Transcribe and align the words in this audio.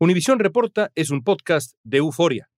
Univisión 0.00 0.38
Reporta 0.38 0.92
es 0.94 1.10
un 1.10 1.24
podcast 1.24 1.72
de 1.82 1.98
Euforia. 1.98 2.48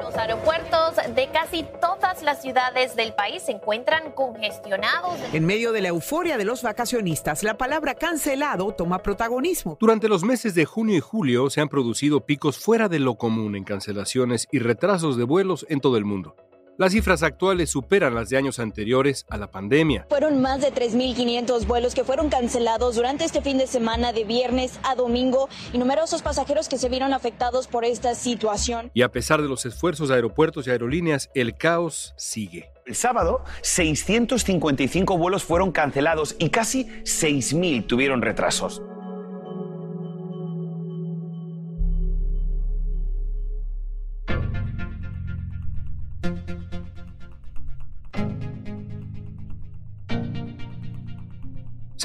Los 0.00 0.16
aeropuertos 0.16 0.96
de 1.14 1.28
casi 1.30 1.66
todas 1.82 2.22
las 2.22 2.40
ciudades 2.40 2.96
del 2.96 3.12
país 3.12 3.42
se 3.42 3.52
encuentran 3.52 4.12
congestionados. 4.12 5.20
En 5.34 5.44
medio 5.44 5.72
de 5.72 5.82
la 5.82 5.88
euforia 5.88 6.38
de 6.38 6.46
los 6.46 6.62
vacacionistas, 6.62 7.42
la 7.42 7.58
palabra 7.58 7.94
cancelado 7.94 8.72
toma 8.72 9.02
protagonismo. 9.02 9.76
Durante 9.78 10.08
los 10.08 10.24
meses 10.24 10.54
de 10.54 10.64
junio 10.64 10.96
y 10.96 11.00
julio 11.00 11.50
se 11.50 11.60
han 11.60 11.68
producido 11.68 12.24
picos 12.24 12.58
fuera 12.58 12.88
de 12.88 12.98
lo 12.98 13.16
común 13.16 13.54
en 13.54 13.64
cancelaciones 13.64 14.48
y 14.50 14.60
retrasos 14.60 15.18
de 15.18 15.24
vuelos 15.24 15.66
en 15.68 15.80
todo 15.80 15.98
el 15.98 16.06
mundo. 16.06 16.36
Las 16.78 16.92
cifras 16.92 17.22
actuales 17.22 17.70
superan 17.70 18.14
las 18.14 18.28
de 18.28 18.36
años 18.36 18.58
anteriores 18.58 19.24
a 19.30 19.38
la 19.38 19.50
pandemia. 19.50 20.04
Fueron 20.10 20.42
más 20.42 20.60
de 20.60 20.74
3.500 20.74 21.66
vuelos 21.66 21.94
que 21.94 22.04
fueron 22.04 22.28
cancelados 22.28 22.96
durante 22.96 23.24
este 23.24 23.40
fin 23.40 23.56
de 23.56 23.66
semana 23.66 24.12
de 24.12 24.24
viernes 24.24 24.78
a 24.82 24.94
domingo 24.94 25.48
y 25.72 25.78
numerosos 25.78 26.20
pasajeros 26.20 26.68
que 26.68 26.76
se 26.76 26.90
vieron 26.90 27.14
afectados 27.14 27.66
por 27.66 27.86
esta 27.86 28.14
situación. 28.14 28.90
Y 28.92 29.00
a 29.00 29.10
pesar 29.10 29.40
de 29.40 29.48
los 29.48 29.64
esfuerzos 29.64 30.10
de 30.10 30.16
aeropuertos 30.16 30.66
y 30.66 30.70
aerolíneas, 30.70 31.30
el 31.34 31.56
caos 31.56 32.12
sigue. 32.18 32.68
El 32.84 32.94
sábado, 32.94 33.42
655 33.62 35.16
vuelos 35.16 35.44
fueron 35.44 35.72
cancelados 35.72 36.36
y 36.38 36.50
casi 36.50 36.84
6.000 37.04 37.86
tuvieron 37.86 38.20
retrasos. 38.20 38.82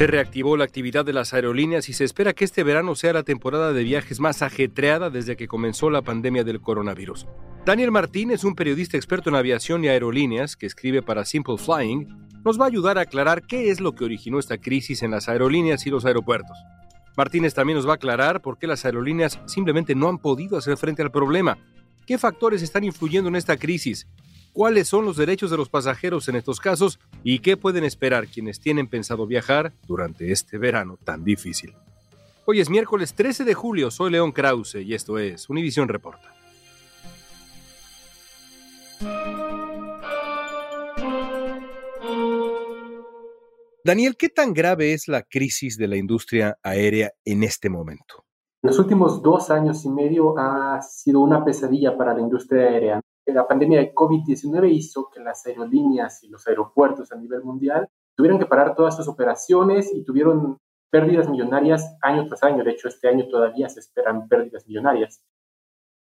Se 0.02 0.08
reactivó 0.08 0.58
la 0.58 0.64
actividad 0.64 1.06
de 1.06 1.14
las 1.14 1.32
aerolíneas 1.32 1.88
y 1.88 1.94
se 1.94 2.06
espera 2.06 2.34
que 2.34 2.44
este 2.44 2.64
verano 2.64 2.96
sea 2.96 3.14
la 3.14 3.22
temporada 3.22 3.72
de 3.72 3.84
viajes 3.84 4.20
más 4.20 4.42
ajetreada 4.42 5.12
desde 5.12 5.38
que 5.38 5.48
comenzó 5.48 5.92
la 5.92 6.02
pandemia 6.02 6.44
del 6.44 6.60
coronavirus. 6.60 7.28
Daniel 7.68 7.92
Martín 7.92 8.32
es 8.32 8.44
un 8.44 8.56
periodista 8.56 8.98
experto 8.98 9.30
en 9.30 9.36
aviación 9.36 9.84
y 9.84 9.90
aerolíneas 9.90 10.56
que 10.56 10.66
escribe 10.66 11.04
para 11.04 11.24
Simple 11.24 11.60
Flying. 11.60 12.08
Nos 12.44 12.60
va 12.60 12.64
a 12.64 12.70
ayudar 12.70 12.98
a 12.98 13.02
aclarar 13.02 13.44
qué 13.44 13.70
es 13.70 13.80
lo 13.80 13.94
que 13.94 14.04
originó 14.04 14.40
esta 14.40 14.58
crisis 14.58 15.04
en 15.04 15.12
las 15.12 15.30
aerolíneas 15.30 15.86
y 15.86 15.92
los 15.92 16.04
aeropuertos. 16.04 16.58
Martínez 17.16 17.54
también 17.54 17.78
nos 17.78 17.88
va 17.88 17.92
a 17.92 17.98
aclarar 17.98 18.42
por 18.42 18.58
qué 18.58 18.66
las 18.66 18.84
aerolíneas 18.86 19.40
simplemente 19.46 19.94
no 19.94 20.10
han 20.10 20.18
podido 20.18 20.58
hacer 20.58 20.78
frente 20.78 21.04
al 21.04 21.12
problema. 21.12 21.60
¿Qué 22.08 22.18
factores 22.18 22.64
están 22.64 22.84
influyendo 22.84 23.30
en 23.30 23.36
esta 23.36 23.56
crisis? 23.56 24.08
Cuáles 24.54 24.88
son 24.88 25.06
los 25.06 25.18
derechos 25.18 25.52
de 25.52 25.58
los 25.58 25.70
pasajeros 25.70 26.28
en 26.28 26.36
estos 26.36 26.60
casos 26.60 27.00
y 27.24 27.40
qué 27.40 27.58
pueden 27.58 27.84
esperar 27.84 28.28
quienes 28.28 28.60
tienen 28.60 28.88
pensado 28.88 29.26
viajar 29.28 29.74
durante 29.88 30.32
este 30.32 30.58
verano 30.58 30.98
tan 31.04 31.24
difícil. 31.24 31.74
Hoy 32.46 32.60
es 32.60 32.70
miércoles 32.70 33.14
13 33.14 33.44
de 33.44 33.54
julio, 33.54 33.92
soy 33.92 34.12
León 34.12 34.32
Krause 34.32 34.76
y 34.76 34.94
esto 34.94 35.18
es 35.18 35.50
Univisión 35.50 35.88
Reporta. 35.88 36.34
Daniel, 43.84 44.16
¿qué 44.16 44.30
tan 44.30 44.54
grave 44.54 44.94
es 44.94 45.08
la 45.08 45.24
crisis 45.24 45.76
de 45.76 45.88
la 45.88 45.98
industria 45.98 46.58
aérea 46.62 47.12
en 47.26 47.44
este 47.44 47.68
momento? 47.68 48.26
Los 48.62 48.78
últimos 48.78 49.24
dos 49.24 49.50
años 49.50 49.84
y 49.86 49.90
medio 49.90 50.38
ha 50.38 50.80
sido 50.84 51.20
una 51.20 51.44
pesadilla 51.44 51.98
para 51.98 52.14
la 52.14 52.22
industria 52.22 52.62
aérea 52.62 53.02
la 53.34 53.48
pandemia 53.48 53.80
de 53.80 53.94
COVID-19 53.94 54.72
hizo 54.72 55.10
que 55.14 55.20
las 55.20 55.46
aerolíneas 55.46 56.24
y 56.24 56.30
los 56.30 56.48
aeropuertos 56.48 57.12
a 57.12 57.16
nivel 57.16 57.44
mundial 57.44 57.88
tuvieran 58.16 58.40
que 58.40 58.46
parar 58.46 58.76
todas 58.76 58.96
sus 58.96 59.08
operaciones 59.08 59.94
y 59.94 60.04
tuvieron 60.04 60.58
pérdidas 60.90 61.30
millonarias 61.30 61.98
año 62.02 62.28
tras 62.28 62.44
año. 62.44 62.64
De 62.64 62.72
hecho, 62.72 62.88
este 62.88 63.08
año 63.08 63.28
todavía 63.28 63.70
se 63.70 63.80
esperan 63.80 64.28
pérdidas 64.28 64.68
millonarias. 64.68 65.24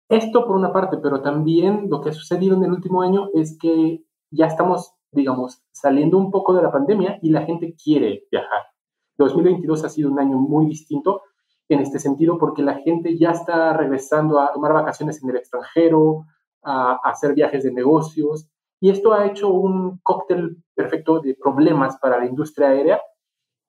Esto 0.09 0.46
por 0.46 0.56
una 0.56 0.74
parte, 0.74 0.97
pero 0.97 1.22
también 1.22 1.88
lo 1.90 2.01
que 2.01 2.09
ha 2.09 2.13
sucedido 2.13 2.57
en 2.57 2.63
el 2.66 2.72
último 2.72 3.01
año 3.01 3.30
es 3.34 3.57
que 3.59 4.03
ya 4.31 4.47
estamos, 4.47 4.94
digamos, 5.12 5.63
saliendo 5.72 6.18
un 6.18 6.31
poco 6.31 6.53
de 6.53 6.63
la 6.63 6.72
pandemia 6.72 7.19
y 7.22 7.30
la 7.30 7.44
gente 7.44 7.75
quiere 7.81 8.28
viajar. 8.31 8.63
2022 9.18 9.85
ha 9.85 9.90
sido 9.90 10.12
un 10.12 10.19
año 10.19 10.38
muy 10.38 10.66
distinto 10.66 11.22
en 11.69 11.80
este 11.80 12.00
sentido 12.00 12.38
porque 12.38 12.63
la 12.63 12.75
gente 12.75 13.18
ya 13.18 13.31
está 13.31 13.74
regresando 13.74 14.40
a 14.40 14.51
tomar 14.51 14.74
vacaciones 14.74 15.24
en 15.24 15.30
el 15.30 15.38
extranjero, 15.38 16.25
a, 16.63 17.00
hacer 17.03 17.34
viajes 17.34 17.63
de 17.63 17.72
negocios. 17.72 18.50
Y 18.79 18.90
esto 18.90 19.13
ha 19.13 19.25
hecho 19.25 19.50
un 19.50 20.00
cóctel 20.00 20.57
perfecto 20.75 21.19
de 21.19 21.35
problemas 21.35 21.97
para 21.97 22.19
la 22.19 22.25
industria 22.25 22.69
aérea, 22.69 23.01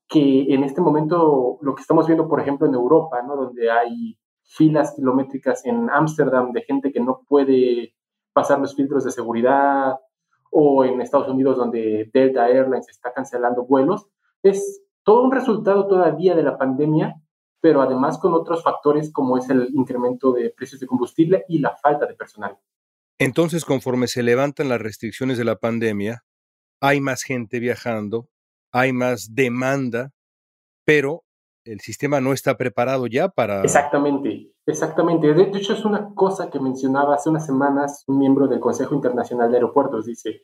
que 0.09 0.53
en 0.53 0.65
este 0.65 0.81
momento 0.81 1.59
lo 1.61 1.75
que 1.75 1.83
estamos 1.83 2.07
viendo, 2.07 2.29
por 2.29 2.41
ejemplo, 2.41 2.67
en 2.67 2.75
Europa, 2.75 3.23
¿no? 3.23 3.37
donde 3.37 3.71
hay 3.71 4.19
filas 4.43 4.95
kilométricas 4.95 5.65
en 5.65 5.89
Ámsterdam 5.91 6.53
de 6.53 6.63
gente 6.63 6.93
que 6.93 7.01
no 7.01 7.23
puede 7.29 7.95
pasar 8.33 8.59
los 8.59 8.75
filtros 8.75 9.05
de 9.05 9.11
seguridad, 9.11 9.97
o 10.57 10.85
en 10.85 11.01
Estados 11.01 11.29
Unidos, 11.29 11.57
donde 11.57 12.09
Delta 12.15 12.49
Airlines 12.49 12.89
está 12.89 13.13
cancelando 13.13 13.65
vuelos, 13.65 14.07
es 14.41 14.85
todo 15.03 15.25
un 15.25 15.33
resultado 15.33 15.89
todavía 15.89 16.37
de 16.37 16.45
la 16.45 16.57
pandemia, 16.57 17.21
pero 17.61 17.83
además 17.83 18.19
con 18.19 18.35
otros 18.35 18.63
factores 18.63 19.13
como 19.13 19.37
es 19.37 19.51
el 19.51 19.69
incremento 19.75 20.33
de 20.33 20.51
precios 20.51 20.81
de 20.81 20.87
combustible 20.87 21.45
y 21.49 21.59
la 21.59 21.75
falta 21.77 22.07
de 22.07 22.15
personal. 22.15 22.57
Entonces, 23.19 23.65
conforme 23.65 24.09
se 24.09 24.23
levantan 24.23 24.69
las 24.69 24.81
restricciones 24.81 25.39
de 25.39 25.45
la 25.45 25.57
pandemia, 25.57 26.25
hay 26.81 27.01
más 27.01 27.23
gente 27.23 27.61
viajando, 27.61 28.29
hay 28.73 28.93
más 28.93 29.35
demanda, 29.35 30.11
pero 30.85 31.23
el 31.65 31.81
sistema 31.81 32.21
no 32.21 32.33
está 32.33 32.57
preparado 32.57 33.07
ya 33.07 33.29
para... 33.29 33.63
Exactamente, 33.63 34.53
exactamente. 34.67 35.33
De, 35.33 35.43
hecho, 35.57 35.73
es 35.73 35.85
una 35.85 36.13
cosa 36.15 36.51
que 36.51 36.59
mencionaba 36.59 37.15
hace 37.15 37.31
unas 37.31 37.47
semanas 37.47 38.05
un 38.09 38.19
miembro 38.19 38.49
del 38.49 38.61
Consejo 38.61 38.95
Internacional 38.95 39.51
de 39.51 39.59
Aeropuertos. 39.59 40.07
Dice, 40.07 40.43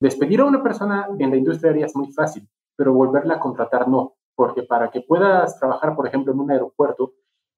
despedir 0.00 0.40
a 0.40 0.46
una 0.46 0.62
persona 0.62 1.08
en 1.18 1.30
la 1.30 1.36
industria 1.36 1.84
es 1.84 1.94
muy 1.96 2.12
fácil, 2.12 2.48
pero 2.76 2.94
volverla 2.94 3.34
a 3.34 3.40
contratar 3.40 3.88
no, 3.88 4.14
porque 4.34 4.62
para 4.62 4.90
que 4.90 5.02
puedas 5.02 5.58
trabajar, 5.58 5.94
por 5.94 6.06
ejemplo, 6.06 6.32
en 6.32 6.40
un 6.40 6.50
aeropuerto, 6.52 7.14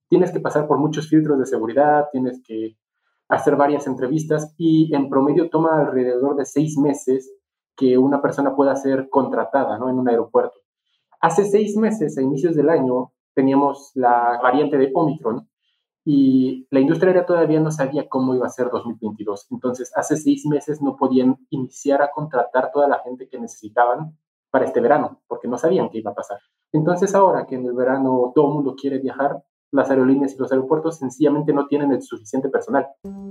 tienes 0.08 0.32
que 0.32 0.40
pasar 0.40 0.66
por 0.66 0.78
muchos 0.78 1.08
filtros 1.08 1.38
de 1.38 1.46
seguridad, 1.46 2.06
tienes 2.10 2.42
que 2.42 2.76
hacer 3.28 3.56
varias 3.56 3.86
entrevistas 3.86 4.54
y 4.58 4.94
en 4.94 5.08
promedio 5.08 5.48
toma 5.50 5.80
alrededor 5.80 6.36
de 6.36 6.44
seis 6.44 6.76
meses 6.76 7.32
que 7.76 7.98
una 7.98 8.22
persona 8.22 8.54
pueda 8.54 8.76
ser 8.76 9.08
contratada 9.08 9.78
¿no? 9.78 9.88
en 9.88 9.98
un 9.98 10.08
aeropuerto. 10.08 10.60
Hace 11.20 11.44
seis 11.44 11.76
meses, 11.76 12.18
a 12.18 12.22
inicios 12.22 12.54
del 12.54 12.68
año, 12.68 13.12
teníamos 13.34 13.90
la 13.94 14.38
variante 14.42 14.76
de 14.76 14.90
Omicron 14.94 15.48
y 16.04 16.66
la 16.70 16.80
industria 16.80 17.08
aérea 17.08 17.26
todavía 17.26 17.60
no 17.60 17.70
sabía 17.70 18.08
cómo 18.08 18.34
iba 18.34 18.46
a 18.46 18.50
ser 18.50 18.68
2022. 18.70 19.46
Entonces, 19.50 19.90
hace 19.96 20.16
seis 20.16 20.44
meses 20.46 20.82
no 20.82 20.96
podían 20.96 21.38
iniciar 21.48 22.02
a 22.02 22.10
contratar 22.10 22.70
toda 22.72 22.88
la 22.88 22.98
gente 23.00 23.28
que 23.28 23.40
necesitaban 23.40 24.16
para 24.50 24.66
este 24.66 24.80
verano, 24.80 25.22
porque 25.26 25.48
no 25.48 25.56
sabían 25.56 25.88
qué 25.88 25.98
iba 25.98 26.10
a 26.10 26.14
pasar. 26.14 26.38
Entonces, 26.72 27.14
ahora 27.14 27.46
que 27.46 27.54
en 27.54 27.64
el 27.64 27.72
verano 27.72 28.32
todo 28.34 28.48
el 28.48 28.54
mundo 28.54 28.76
quiere 28.78 28.98
viajar, 28.98 29.42
las 29.74 29.90
aerolíneas 29.90 30.34
y 30.34 30.38
los 30.38 30.52
aeropuertos 30.52 30.98
sencillamente 30.98 31.52
no 31.52 31.66
tienen 31.66 31.90
el 31.90 32.00
suficiente 32.00 32.48
personal. 32.48 32.86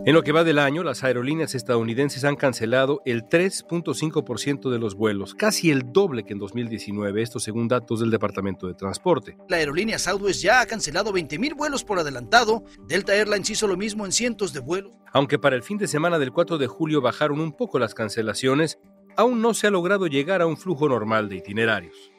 En 0.06 0.14
lo 0.14 0.24
que 0.24 0.34
va 0.34 0.44
del 0.44 0.60
año, 0.60 0.84
las 0.84 1.04
aerolíneas 1.04 1.56
estadounidenses 1.56 2.26
han 2.26 2.36
cancelado 2.36 3.02
el 3.06 3.24
3.5% 3.24 4.70
de 4.70 4.78
los 4.78 4.96
vuelos, 4.96 5.36
casi 5.36 5.72
el 5.72 5.94
doble 5.94 6.24
que 6.24 6.34
en 6.34 6.40
2019, 6.40 7.22
esto 7.22 7.40
según 7.40 7.70
datos 7.70 8.02
del 8.02 8.12
Departamento 8.12 8.68
de 8.68 8.74
Transporte. 8.74 9.38
La 9.48 9.58
aerolínea 9.58 9.98
Southwest 9.98 10.44
ya 10.44 10.60
ha 10.60 10.66
cancelado 10.66 11.14
20.000 11.14 11.56
vuelos 11.56 11.86
por 11.86 12.00
adelantado, 12.00 12.64
Delta 12.88 13.16
Airlines 13.16 13.50
hizo 13.50 13.68
lo 13.68 13.78
mismo 13.78 14.06
en 14.06 14.12
cientos 14.12 14.52
de 14.52 14.60
vuelos. 14.60 14.92
Aunque 15.14 15.40
para 15.40 15.56
el 15.56 15.64
fin 15.64 15.78
de 15.78 15.88
semana 15.88 16.20
del 16.20 16.34
4 16.34 16.58
de 16.58 16.68
julio 16.68 17.02
bajaron 17.02 17.40
un 17.40 17.54
poco 17.54 17.80
las 17.80 17.94
cancelaciones, 17.94 18.80
aún 19.16 19.42
no 19.42 19.54
se 19.54 19.68
ha 19.68 19.72
logrado 19.72 20.08
llegar 20.08 20.42
a 20.42 20.48
un 20.48 20.58
flujo 20.58 20.90
normal 20.90 21.30
de 21.30 21.38
itinerarios. 21.38 22.13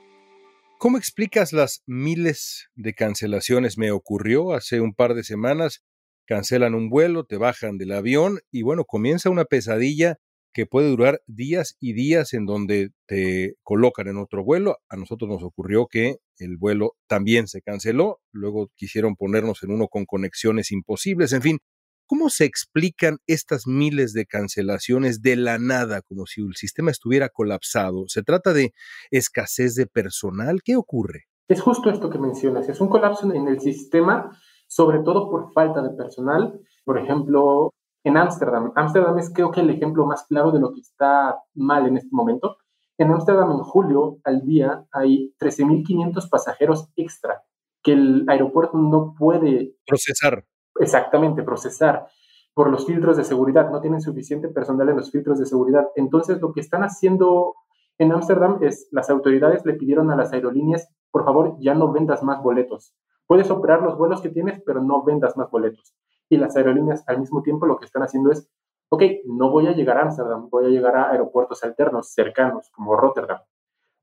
¿Cómo 0.84 0.98
explicas 0.98 1.54
las 1.54 1.82
miles 1.86 2.68
de 2.74 2.92
cancelaciones? 2.92 3.78
Me 3.78 3.90
ocurrió 3.90 4.52
hace 4.52 4.82
un 4.82 4.92
par 4.92 5.14
de 5.14 5.24
semanas, 5.24 5.82
cancelan 6.26 6.74
un 6.74 6.90
vuelo, 6.90 7.24
te 7.24 7.38
bajan 7.38 7.78
del 7.78 7.92
avión 7.92 8.40
y 8.50 8.60
bueno, 8.60 8.84
comienza 8.84 9.30
una 9.30 9.46
pesadilla 9.46 10.18
que 10.52 10.66
puede 10.66 10.90
durar 10.90 11.22
días 11.26 11.78
y 11.80 11.94
días 11.94 12.34
en 12.34 12.44
donde 12.44 12.90
te 13.06 13.54
colocan 13.62 14.08
en 14.08 14.18
otro 14.18 14.44
vuelo. 14.44 14.76
A 14.90 14.96
nosotros 14.96 15.30
nos 15.30 15.42
ocurrió 15.42 15.86
que 15.86 16.16
el 16.36 16.58
vuelo 16.58 16.96
también 17.06 17.48
se 17.48 17.62
canceló, 17.62 18.20
luego 18.30 18.70
quisieron 18.76 19.16
ponernos 19.16 19.62
en 19.62 19.70
uno 19.70 19.88
con 19.88 20.04
conexiones 20.04 20.70
imposibles, 20.70 21.32
en 21.32 21.40
fin. 21.40 21.58
¿Cómo 22.06 22.28
se 22.28 22.44
explican 22.44 23.16
estas 23.26 23.66
miles 23.66 24.12
de 24.12 24.26
cancelaciones 24.26 25.22
de 25.22 25.36
la 25.36 25.58
nada, 25.58 26.02
como 26.02 26.26
si 26.26 26.42
el 26.42 26.54
sistema 26.54 26.90
estuviera 26.90 27.30
colapsado? 27.30 28.04
¿Se 28.08 28.22
trata 28.22 28.52
de 28.52 28.72
escasez 29.10 29.74
de 29.74 29.86
personal? 29.86 30.60
¿Qué 30.62 30.76
ocurre? 30.76 31.24
Es 31.48 31.62
justo 31.62 31.90
esto 31.90 32.10
que 32.10 32.18
mencionas, 32.18 32.68
es 32.68 32.80
un 32.80 32.88
colapso 32.88 33.32
en 33.32 33.48
el 33.48 33.60
sistema, 33.60 34.30
sobre 34.66 34.98
todo 35.00 35.30
por 35.30 35.52
falta 35.52 35.82
de 35.82 35.96
personal. 35.96 36.60
Por 36.84 36.98
ejemplo, 36.98 37.72
en 38.04 38.18
Ámsterdam. 38.18 38.72
Ámsterdam 38.76 39.18
es 39.18 39.32
creo 39.32 39.50
que 39.50 39.60
el 39.60 39.70
ejemplo 39.70 40.06
más 40.06 40.26
claro 40.28 40.52
de 40.52 40.60
lo 40.60 40.72
que 40.72 40.80
está 40.80 41.38
mal 41.54 41.86
en 41.86 41.96
este 41.96 42.10
momento. 42.12 42.58
En 42.98 43.10
Ámsterdam 43.10 43.50
en 43.50 43.58
julio 43.58 44.18
al 44.24 44.42
día 44.42 44.84
hay 44.92 45.34
13.500 45.38 46.28
pasajeros 46.28 46.88
extra 46.96 47.42
que 47.82 47.92
el 47.92 48.24
aeropuerto 48.28 48.76
no 48.78 49.14
puede 49.18 49.74
procesar. 49.86 50.44
Exactamente, 50.78 51.42
procesar 51.42 52.06
por 52.54 52.70
los 52.70 52.86
filtros 52.86 53.16
de 53.16 53.24
seguridad. 53.24 53.70
No 53.70 53.80
tienen 53.80 54.00
suficiente 54.00 54.48
personal 54.48 54.88
en 54.88 54.96
los 54.96 55.10
filtros 55.10 55.38
de 55.38 55.46
seguridad. 55.46 55.88
Entonces 55.96 56.40
lo 56.40 56.52
que 56.52 56.60
están 56.60 56.82
haciendo 56.82 57.54
en 57.98 58.12
Ámsterdam 58.12 58.58
es 58.62 58.88
las 58.90 59.10
autoridades 59.10 59.64
le 59.64 59.74
pidieron 59.74 60.10
a 60.10 60.16
las 60.16 60.32
aerolíneas, 60.32 60.88
por 61.10 61.24
favor, 61.24 61.56
ya 61.60 61.74
no 61.74 61.92
vendas 61.92 62.22
más 62.22 62.42
boletos. 62.42 62.94
Puedes 63.26 63.50
operar 63.50 63.82
los 63.82 63.96
vuelos 63.96 64.20
que 64.20 64.28
tienes, 64.28 64.62
pero 64.64 64.82
no 64.82 65.02
vendas 65.02 65.36
más 65.36 65.50
boletos 65.50 65.94
y 66.28 66.36
las 66.36 66.56
aerolíneas 66.56 67.04
al 67.06 67.20
mismo 67.20 67.42
tiempo 67.42 67.66
lo 67.66 67.76
que 67.76 67.86
están 67.86 68.02
haciendo 68.02 68.30
es, 68.30 68.48
ok, 68.88 69.02
no 69.26 69.50
voy 69.50 69.66
a 69.66 69.72
llegar 69.72 69.98
a 69.98 70.02
Amsterdam, 70.02 70.48
voy 70.50 70.66
a 70.66 70.68
llegar 70.68 70.96
a 70.96 71.10
aeropuertos 71.10 71.62
alternos, 71.64 72.12
cercanos, 72.12 72.70
como 72.70 72.96
Rotterdam. 72.96 73.40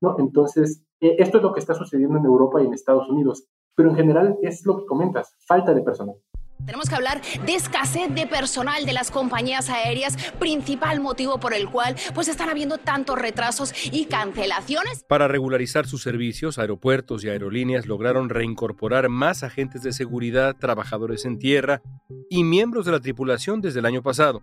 ¿no? 0.00 0.16
Entonces, 0.18 0.84
e, 1.00 1.16
esto 1.18 1.38
es 1.38 1.42
lo 1.42 1.52
que 1.52 1.60
está 1.60 1.74
sucediendo 1.74 2.18
en 2.18 2.24
Europa 2.24 2.60
y 2.60 2.66
en 2.66 2.74
Estados 2.74 3.08
Unidos, 3.08 3.46
pero 3.74 3.90
en 3.90 3.96
general 3.96 4.38
es 4.42 4.66
lo 4.66 4.78
que 4.78 4.86
comentas, 4.86 5.36
falta 5.46 5.74
de 5.74 5.82
personal. 5.82 6.16
Tenemos 6.64 6.88
que 6.88 6.94
hablar 6.94 7.20
de 7.44 7.54
escasez 7.54 8.14
de 8.14 8.26
personal 8.26 8.86
de 8.86 8.92
las 8.92 9.10
compañías 9.10 9.68
aéreas, 9.68 10.16
principal 10.38 11.00
motivo 11.00 11.38
por 11.38 11.54
el 11.54 11.68
cual 11.68 11.96
pues 12.14 12.28
están 12.28 12.50
habiendo 12.50 12.78
tantos 12.78 13.18
retrasos 13.18 13.72
y 13.90 14.06
cancelaciones. 14.06 15.04
Para 15.08 15.28
regularizar 15.28 15.86
sus 15.86 16.02
servicios, 16.02 16.58
aeropuertos 16.58 17.24
y 17.24 17.28
aerolíneas 17.28 17.86
lograron 17.86 18.28
reincorporar 18.28 19.08
más 19.08 19.42
agentes 19.42 19.82
de 19.82 19.92
seguridad, 19.92 20.56
trabajadores 20.56 21.24
en 21.24 21.38
tierra 21.38 21.82
y 22.30 22.44
miembros 22.44 22.86
de 22.86 22.92
la 22.92 23.00
tripulación 23.00 23.60
desde 23.60 23.80
el 23.80 23.86
año 23.86 24.02
pasado. 24.02 24.42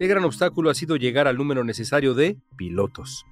El 0.00 0.08
gran 0.08 0.24
obstáculo 0.24 0.70
ha 0.70 0.74
sido 0.74 0.96
llegar 0.96 1.28
al 1.28 1.36
número 1.36 1.62
necesario 1.62 2.14
de 2.14 2.36
pilotos. 2.56 3.24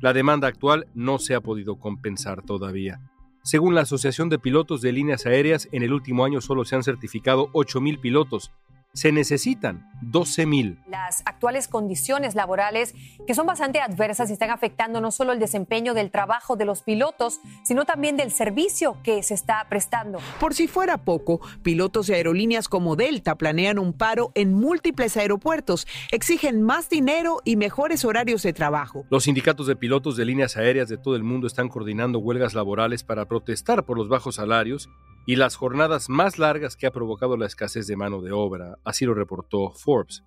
La 0.00 0.12
demanda 0.12 0.46
actual 0.46 0.86
no 0.94 1.18
se 1.18 1.34
ha 1.34 1.40
podido 1.40 1.76
compensar 1.80 2.42
todavía. 2.42 3.00
Según 3.48 3.74
la 3.74 3.80
Asociación 3.80 4.28
de 4.28 4.38
Pilotos 4.38 4.82
de 4.82 4.92
Líneas 4.92 5.24
Aéreas, 5.24 5.70
en 5.72 5.82
el 5.82 5.94
último 5.94 6.26
año 6.26 6.42
solo 6.42 6.66
se 6.66 6.76
han 6.76 6.82
certificado 6.82 7.50
8.000 7.52 7.98
pilotos, 7.98 8.52
se 8.98 9.12
necesitan 9.12 9.88
12.000. 10.02 10.78
Las 10.88 11.22
actuales 11.24 11.68
condiciones 11.68 12.34
laborales, 12.34 12.94
que 13.26 13.34
son 13.34 13.46
bastante 13.46 13.80
adversas 13.80 14.28
y 14.30 14.32
están 14.32 14.50
afectando 14.50 15.00
no 15.00 15.12
solo 15.12 15.32
el 15.32 15.38
desempeño 15.38 15.94
del 15.94 16.10
trabajo 16.10 16.56
de 16.56 16.64
los 16.64 16.82
pilotos, 16.82 17.40
sino 17.64 17.84
también 17.84 18.16
del 18.16 18.32
servicio 18.32 18.98
que 19.04 19.22
se 19.22 19.34
está 19.34 19.64
prestando. 19.68 20.18
Por 20.40 20.54
si 20.54 20.66
fuera 20.66 20.98
poco, 20.98 21.40
pilotos 21.62 22.08
de 22.08 22.16
aerolíneas 22.16 22.68
como 22.68 22.96
Delta 22.96 23.36
planean 23.36 23.78
un 23.78 23.92
paro 23.92 24.32
en 24.34 24.52
múltiples 24.52 25.16
aeropuertos, 25.16 25.86
exigen 26.10 26.62
más 26.62 26.88
dinero 26.88 27.40
y 27.44 27.56
mejores 27.56 28.04
horarios 28.04 28.42
de 28.42 28.52
trabajo. 28.52 29.04
Los 29.10 29.24
sindicatos 29.24 29.68
de 29.68 29.76
pilotos 29.76 30.16
de 30.16 30.24
líneas 30.24 30.56
aéreas 30.56 30.88
de 30.88 30.98
todo 30.98 31.14
el 31.14 31.22
mundo 31.22 31.46
están 31.46 31.68
coordinando 31.68 32.18
huelgas 32.18 32.54
laborales 32.54 33.04
para 33.04 33.26
protestar 33.26 33.84
por 33.84 33.96
los 33.96 34.08
bajos 34.08 34.36
salarios 34.36 34.88
y 35.28 35.36
las 35.36 35.56
jornadas 35.56 36.08
más 36.08 36.38
largas 36.38 36.74
que 36.74 36.86
ha 36.86 36.90
provocado 36.90 37.36
la 37.36 37.44
escasez 37.44 37.86
de 37.86 37.96
mano 37.96 38.22
de 38.22 38.32
obra, 38.32 38.78
así 38.88 39.04
lo 39.04 39.14
reportó 39.14 39.70
Forbes. 39.72 40.24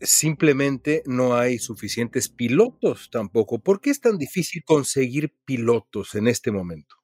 Simplemente 0.00 1.02
no 1.06 1.34
hay 1.34 1.58
suficientes 1.58 2.28
pilotos 2.28 3.08
tampoco. 3.10 3.58
¿Por 3.58 3.80
qué 3.80 3.90
es 3.90 4.00
tan 4.00 4.18
difícil 4.18 4.62
conseguir 4.64 5.32
pilotos 5.44 6.14
en 6.14 6.28
este 6.28 6.52
momento? 6.52 6.96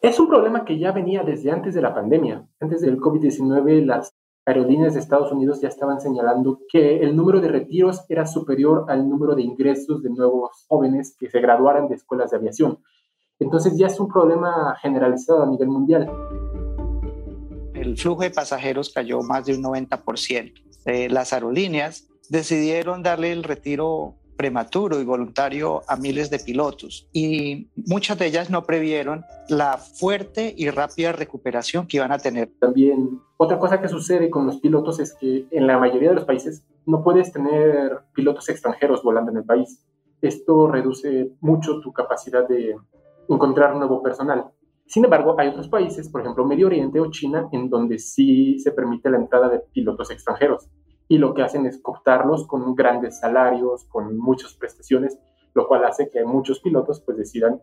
Es 0.00 0.20
un 0.20 0.28
problema 0.28 0.64
que 0.64 0.78
ya 0.78 0.92
venía 0.92 1.22
desde 1.22 1.50
antes 1.50 1.74
de 1.74 1.80
la 1.80 1.94
pandemia. 1.94 2.46
Antes 2.60 2.82
del 2.82 2.98
COVID-19, 2.98 3.86
las 3.86 4.14
aerolíneas 4.46 4.94
de 4.94 5.00
Estados 5.00 5.32
Unidos 5.32 5.60
ya 5.62 5.68
estaban 5.68 6.00
señalando 6.00 6.60
que 6.70 6.98
el 6.98 7.16
número 7.16 7.40
de 7.40 7.48
retiros 7.48 8.04
era 8.08 8.26
superior 8.26 8.84
al 8.88 9.08
número 9.08 9.34
de 9.34 9.42
ingresos 9.42 10.02
de 10.02 10.10
nuevos 10.10 10.66
jóvenes 10.68 11.16
que 11.18 11.30
se 11.30 11.40
graduaran 11.40 11.88
de 11.88 11.94
escuelas 11.94 12.30
de 12.30 12.36
aviación. 12.36 12.78
Entonces 13.38 13.76
ya 13.78 13.86
es 13.86 13.98
un 13.98 14.08
problema 14.08 14.76
generalizado 14.80 15.42
a 15.42 15.46
nivel 15.46 15.68
mundial. 15.68 16.10
El 17.84 17.98
flujo 17.98 18.22
de 18.22 18.30
pasajeros 18.30 18.90
cayó 18.94 19.20
más 19.20 19.44
de 19.44 19.54
un 19.54 19.62
90%. 19.62 20.54
Eh, 20.86 21.10
las 21.10 21.34
aerolíneas 21.34 22.08
decidieron 22.30 23.02
darle 23.02 23.30
el 23.30 23.42
retiro 23.42 24.14
prematuro 24.38 24.98
y 25.00 25.04
voluntario 25.04 25.82
a 25.86 25.96
miles 25.96 26.30
de 26.30 26.38
pilotos 26.38 27.06
y 27.12 27.68
muchas 27.76 28.18
de 28.18 28.26
ellas 28.26 28.50
no 28.50 28.64
previeron 28.64 29.24
la 29.48 29.76
fuerte 29.76 30.52
y 30.56 30.70
rápida 30.70 31.12
recuperación 31.12 31.86
que 31.86 31.98
iban 31.98 32.10
a 32.10 32.18
tener. 32.18 32.50
También 32.58 33.20
otra 33.36 33.58
cosa 33.58 33.80
que 33.80 33.88
sucede 33.88 34.30
con 34.30 34.46
los 34.46 34.60
pilotos 34.60 34.98
es 34.98 35.14
que 35.14 35.46
en 35.50 35.66
la 35.66 35.78
mayoría 35.78 36.08
de 36.08 36.14
los 36.16 36.24
países 36.24 36.64
no 36.86 37.04
puedes 37.04 37.32
tener 37.32 37.98
pilotos 38.14 38.48
extranjeros 38.48 39.02
volando 39.02 39.30
en 39.30 39.36
el 39.36 39.44
país. 39.44 39.84
Esto 40.22 40.68
reduce 40.68 41.30
mucho 41.40 41.80
tu 41.80 41.92
capacidad 41.92 42.48
de 42.48 42.76
encontrar 43.28 43.76
nuevo 43.76 44.02
personal. 44.02 44.46
Sin 44.86 45.04
embargo, 45.04 45.34
hay 45.38 45.48
otros 45.48 45.68
países, 45.68 46.08
por 46.08 46.20
ejemplo 46.20 46.44
Medio 46.44 46.66
Oriente 46.66 47.00
o 47.00 47.10
China, 47.10 47.48
en 47.52 47.68
donde 47.68 47.98
sí 47.98 48.58
se 48.58 48.72
permite 48.72 49.10
la 49.10 49.16
entrada 49.16 49.48
de 49.48 49.60
pilotos 49.72 50.10
extranjeros 50.10 50.68
y 51.08 51.18
lo 51.18 51.34
que 51.34 51.42
hacen 51.42 51.66
es 51.66 51.80
cooptarlos 51.80 52.46
con 52.46 52.74
grandes 52.74 53.20
salarios, 53.20 53.84
con 53.86 54.16
muchas 54.16 54.54
prestaciones, 54.54 55.18
lo 55.54 55.66
cual 55.68 55.84
hace 55.84 56.10
que 56.10 56.24
muchos 56.24 56.60
pilotos 56.60 57.00
pues 57.00 57.16
decidan 57.16 57.60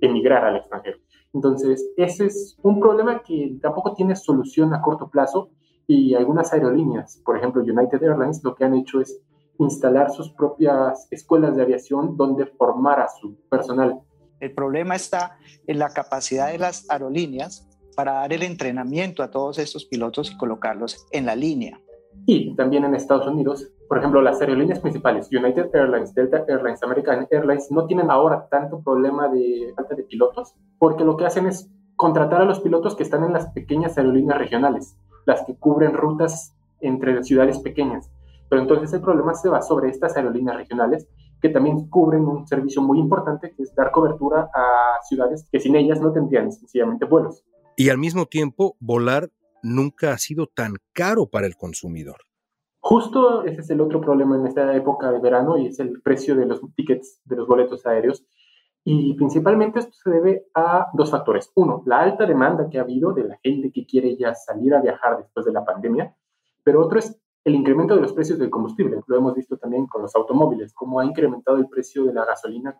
emigrar 0.00 0.44
al 0.44 0.56
extranjero. 0.56 0.98
Entonces, 1.32 1.90
ese 1.96 2.26
es 2.26 2.58
un 2.62 2.80
problema 2.80 3.22
que 3.22 3.58
tampoco 3.62 3.94
tiene 3.94 4.16
solución 4.16 4.74
a 4.74 4.82
corto 4.82 5.08
plazo 5.08 5.50
y 5.86 6.14
algunas 6.14 6.52
aerolíneas, 6.52 7.20
por 7.24 7.36
ejemplo 7.36 7.62
United 7.62 8.02
Airlines, 8.02 8.42
lo 8.44 8.54
que 8.54 8.64
han 8.64 8.74
hecho 8.74 9.00
es 9.00 9.20
instalar 9.58 10.10
sus 10.10 10.32
propias 10.32 11.06
escuelas 11.10 11.56
de 11.56 11.62
aviación 11.62 12.16
donde 12.16 12.46
formar 12.46 13.00
a 13.00 13.08
su 13.08 13.36
personal 13.48 14.00
el 14.42 14.52
problema 14.52 14.96
está 14.96 15.38
en 15.68 15.78
la 15.78 15.90
capacidad 15.90 16.50
de 16.50 16.58
las 16.58 16.90
aerolíneas 16.90 17.68
para 17.94 18.14
dar 18.14 18.32
el 18.32 18.42
entrenamiento 18.42 19.22
a 19.22 19.30
todos 19.30 19.58
estos 19.60 19.84
pilotos 19.84 20.32
y 20.32 20.36
colocarlos 20.36 21.06
en 21.12 21.26
la 21.26 21.36
línea. 21.36 21.80
Y 22.26 22.54
también 22.56 22.84
en 22.84 22.96
Estados 22.96 23.28
Unidos, 23.28 23.70
por 23.88 23.98
ejemplo, 23.98 24.20
las 24.20 24.40
aerolíneas 24.40 24.80
principales, 24.80 25.28
United 25.30 25.70
Airlines, 25.72 26.12
Delta 26.12 26.44
Airlines, 26.48 26.82
American 26.82 27.28
Airlines, 27.30 27.70
no 27.70 27.86
tienen 27.86 28.10
ahora 28.10 28.48
tanto 28.50 28.82
problema 28.82 29.28
de 29.28 29.72
falta 29.76 29.94
de 29.94 30.02
pilotos, 30.02 30.54
porque 30.78 31.04
lo 31.04 31.16
que 31.16 31.26
hacen 31.26 31.46
es 31.46 31.70
contratar 31.94 32.40
a 32.40 32.44
los 32.44 32.58
pilotos 32.58 32.96
que 32.96 33.04
están 33.04 33.22
en 33.22 33.32
las 33.32 33.46
pequeñas 33.52 33.96
aerolíneas 33.96 34.38
regionales, 34.38 34.96
las 35.24 35.42
que 35.44 35.54
cubren 35.54 35.92
rutas 35.92 36.52
entre 36.80 37.22
ciudades 37.22 37.60
pequeñas. 37.60 38.10
Pero 38.48 38.60
entonces 38.60 38.92
el 38.92 39.02
problema 39.02 39.34
se 39.34 39.48
va 39.48 39.62
sobre 39.62 39.88
estas 39.88 40.16
aerolíneas 40.16 40.56
regionales 40.56 41.06
que 41.42 41.48
también 41.48 41.88
cubren 41.90 42.24
un 42.24 42.46
servicio 42.46 42.80
muy 42.80 43.00
importante, 43.00 43.52
que 43.54 43.64
es 43.64 43.74
dar 43.74 43.90
cobertura 43.90 44.48
a 44.54 45.02
ciudades 45.02 45.48
que 45.50 45.58
sin 45.58 45.74
ellas 45.74 46.00
no 46.00 46.12
tendrían 46.12 46.52
sencillamente 46.52 47.04
vuelos. 47.04 47.44
Y 47.76 47.90
al 47.90 47.98
mismo 47.98 48.26
tiempo, 48.26 48.76
volar 48.78 49.30
nunca 49.62 50.12
ha 50.12 50.18
sido 50.18 50.46
tan 50.46 50.74
caro 50.92 51.26
para 51.26 51.46
el 51.46 51.56
consumidor. 51.56 52.18
Justo 52.78 53.44
ese 53.44 53.60
es 53.60 53.70
el 53.70 53.80
otro 53.80 54.00
problema 54.00 54.36
en 54.36 54.46
esta 54.46 54.74
época 54.76 55.10
de 55.10 55.20
verano 55.20 55.58
y 55.58 55.66
es 55.66 55.80
el 55.80 56.00
precio 56.00 56.36
de 56.36 56.46
los 56.46 56.60
tickets, 56.74 57.20
de 57.24 57.36
los 57.36 57.48
boletos 57.48 57.86
aéreos. 57.86 58.24
Y 58.84 59.14
principalmente 59.14 59.78
esto 59.78 59.92
se 59.92 60.10
debe 60.10 60.46
a 60.54 60.88
dos 60.92 61.10
factores. 61.10 61.50
Uno, 61.54 61.82
la 61.86 62.00
alta 62.00 62.26
demanda 62.26 62.68
que 62.68 62.78
ha 62.78 62.82
habido 62.82 63.12
de 63.12 63.24
la 63.24 63.38
gente 63.42 63.70
que 63.72 63.86
quiere 63.86 64.16
ya 64.16 64.34
salir 64.34 64.74
a 64.74 64.80
viajar 64.80 65.16
después 65.18 65.46
de 65.46 65.52
la 65.52 65.64
pandemia. 65.64 66.16
Pero 66.64 66.84
otro 66.84 66.98
es 66.98 67.21
el 67.44 67.54
incremento 67.54 67.94
de 67.94 68.02
los 68.02 68.12
precios 68.12 68.38
del 68.38 68.50
combustible. 68.50 69.00
Lo 69.06 69.16
hemos 69.16 69.34
visto 69.34 69.56
también 69.56 69.86
con 69.86 70.02
los 70.02 70.14
automóviles, 70.14 70.72
cómo 70.72 71.00
ha 71.00 71.04
incrementado 71.04 71.56
el 71.56 71.68
precio 71.68 72.04
de 72.04 72.14
la 72.14 72.24
gasolina 72.24 72.76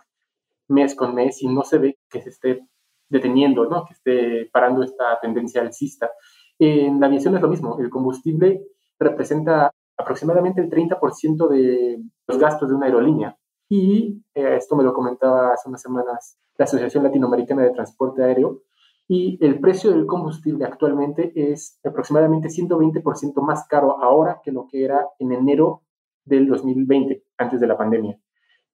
mes 0.69 0.95
con 0.95 1.15
mes 1.15 1.43
y 1.43 1.49
no 1.49 1.65
se 1.65 1.79
ve 1.79 1.99
que 2.09 2.23
se 2.23 2.31
esté 2.31 2.67
deteniendo, 3.09 3.67
¿no? 3.67 3.85
que 3.85 3.93
esté 3.93 4.51
parando 4.53 4.83
esta 4.83 5.19
tendencia 5.21 5.61
alcista. 5.61 6.11
En 6.59 7.01
la 7.01 7.07
aviación 7.07 7.35
es 7.37 7.43
lo 7.43 7.49
mismo, 7.49 7.79
el 7.79 7.91
combustible 7.91 8.63
representa 8.99 9.71
aproximadamente 9.97 10.61
el 10.61 10.71
30% 10.71 11.49
de 11.49 12.03
los 12.27 12.39
gastos 12.39 12.69
de 12.69 12.75
una 12.75 12.87
aerolínea. 12.87 13.37
Y 13.69 14.23
eh, 14.35 14.57
esto 14.57 14.77
me 14.77 14.85
lo 14.85 14.93
comentaba 14.93 15.53
hace 15.53 15.69
unas 15.69 15.83
semanas 15.83 16.39
la 16.57 16.65
Asociación 16.65 17.05
Latinoamericana 17.05 17.63
de 17.63 17.71
Transporte 17.71 18.23
Aéreo, 18.23 18.63
y 19.09 19.39
el 19.45 19.61
precio 19.61 19.91
del 19.91 20.07
combustible 20.07 20.65
actualmente 20.65 21.33
es 21.35 21.79
aproximadamente 21.85 22.49
120% 22.49 23.43
más 23.43 23.67
caro 23.67 24.03
ahora 24.03 24.41
que 24.43 24.53
lo 24.53 24.67
que 24.69 24.85
era 24.85 25.07
en 25.19 25.33
enero 25.33 25.83
del 26.25 26.49
2020, 26.49 27.25
antes 27.39 27.61
de 27.61 27.67
la 27.67 27.77
pandemia. 27.77 28.19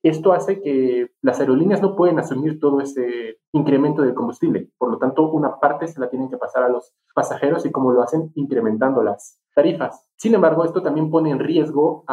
Esto 0.01 0.33
hace 0.33 0.61
que 0.61 1.11
las 1.23 1.41
aerolíneas 1.41 1.83
no 1.83 1.97
pueden 1.97 2.21
asumir 2.21 2.61
todo 2.61 2.81
ese 2.81 3.39
incremento 3.51 4.03
del 4.03 4.15
combustible. 4.15 4.71
Por 4.79 4.93
lo 4.93 4.99
tanto, 4.99 5.29
una 5.33 5.59
parte 5.59 5.89
se 5.89 5.99
la 5.99 6.09
tienen 6.09 6.31
que 6.31 6.37
pasar 6.37 6.63
a 6.63 6.69
los 6.69 6.95
pasajeros 7.15 7.67
y 7.67 7.73
como 7.73 7.91
lo 7.91 8.03
hacen, 8.03 8.31
incrementando 8.37 9.03
las 9.03 9.41
tarifas. 9.57 10.07
Sin 10.15 10.35
embargo, 10.35 10.65
esto 10.65 10.83
también 10.83 11.11
pone 11.11 11.31
en 11.31 11.41
riesgo 11.41 12.05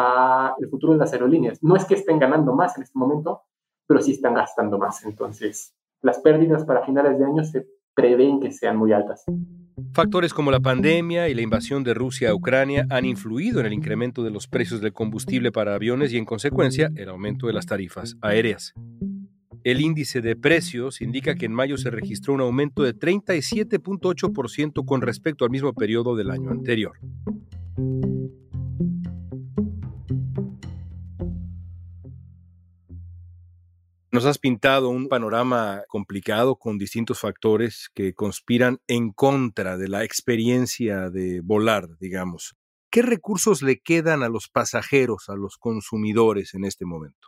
el 0.57 0.67
futuro 0.69 0.93
de 0.93 0.99
las 0.99 1.13
aerolíneas. 1.13 1.61
No 1.61 1.75
es 1.75 1.85
que 1.85 1.93
estén 1.93 2.17
ganando 2.17 2.55
más 2.55 2.75
en 2.75 2.83
este 2.83 2.97
momento, 2.97 3.43
pero 3.85 4.01
sí 4.01 4.13
están 4.13 4.33
gastando 4.33 4.79
más. 4.79 5.05
Entonces, 5.05 5.75
las 6.01 6.17
pérdidas 6.19 6.65
para 6.65 6.85
finales 6.85 7.19
de 7.19 7.25
año 7.25 7.43
se 7.43 7.67
prevén 7.95 8.39
que 8.39 8.51
sean 8.51 8.77
muy 8.77 8.91
altas. 8.91 9.23
Factores 9.93 10.33
como 10.33 10.51
la 10.51 10.59
pandemia 10.59 11.29
y 11.29 11.33
la 11.33 11.41
invasión 11.41 11.83
de 11.83 11.93
Rusia 11.93 12.29
a 12.29 12.35
Ucrania 12.35 12.85
han 12.89 13.05
influido 13.05 13.59
en 13.59 13.65
el 13.65 13.73
incremento 13.73 14.23
de 14.23 14.31
los 14.31 14.47
precios 14.47 14.81
del 14.81 14.93
combustible 14.93 15.51
para 15.51 15.75
aviones 15.75 16.13
y 16.13 16.17
en 16.17 16.25
consecuencia 16.25 16.91
el 16.95 17.09
aumento 17.09 17.47
de 17.47 17.53
las 17.53 17.65
tarifas 17.65 18.17
aéreas. 18.21 18.73
El 19.63 19.81
índice 19.81 20.21
de 20.21 20.35
precios 20.35 21.01
indica 21.01 21.35
que 21.35 21.45
en 21.45 21.53
mayo 21.53 21.77
se 21.77 21.89
registró 21.89 22.33
un 22.33 22.41
aumento 22.41 22.83
de 22.83 22.93
37.8% 22.93 24.85
con 24.85 25.01
respecto 25.01 25.43
al 25.43 25.51
mismo 25.51 25.73
periodo 25.73 26.15
del 26.15 26.29
año 26.29 26.51
anterior. 26.51 26.93
Nos 34.15 34.25
has 34.25 34.39
pintado 34.39 34.87
un 34.87 35.09
panorama 35.09 35.83
complicado 35.89 36.55
con 36.55 36.77
distintos 36.77 37.19
factores 37.19 37.89
que 37.93 38.13
conspiran 38.13 38.77
en 38.87 39.11
contra 39.11 39.75
de 39.75 39.89
la 39.89 40.05
experiencia 40.05 41.09
de 41.09 41.41
volar, 41.43 41.97
digamos. 41.99 42.55
¿Qué 42.89 43.01
recursos 43.01 43.61
le 43.61 43.81
quedan 43.81 44.23
a 44.23 44.29
los 44.29 44.47
pasajeros, 44.47 45.27
a 45.27 45.35
los 45.35 45.57
consumidores 45.57 46.53
en 46.53 46.63
este 46.63 46.85
momento? 46.85 47.27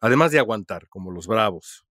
Además 0.00 0.30
de 0.30 0.38
aguantar, 0.38 0.86
como 0.88 1.10
los 1.10 1.26
bravos. 1.26 1.84